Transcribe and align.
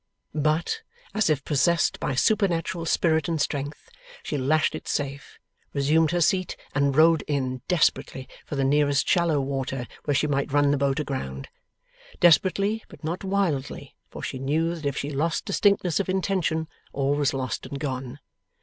But, 0.33 0.81
as 1.13 1.29
if 1.29 1.45
possessed 1.45 1.99
by 1.99 2.15
supernatural 2.15 2.87
spirit 2.87 3.27
and 3.29 3.39
strength, 3.39 3.87
she 4.23 4.35
lashed 4.35 4.73
it 4.73 4.87
safe, 4.87 5.37
resumed 5.73 6.09
her 6.09 6.21
seat, 6.21 6.57
and 6.73 6.95
rowed 6.95 7.21
in, 7.27 7.61
desperately, 7.67 8.27
for 8.43 8.55
the 8.55 8.63
nearest 8.63 9.07
shallow 9.07 9.39
water 9.39 9.85
where 10.05 10.15
she 10.15 10.25
might 10.25 10.51
run 10.51 10.71
the 10.71 10.77
boat 10.77 10.99
aground. 10.99 11.49
Desperately, 12.19 12.83
but 12.87 13.03
not 13.03 13.23
wildly, 13.23 13.95
for 14.09 14.23
she 14.23 14.39
knew 14.39 14.73
that 14.73 14.87
if 14.87 14.97
she 14.97 15.11
lost 15.11 15.45
distinctness 15.45 15.99
of 15.99 16.09
intention, 16.09 16.67
all 16.93 17.13
was 17.13 17.31
lost 17.31 17.67
and 17.67 17.79
gone. 17.79 18.17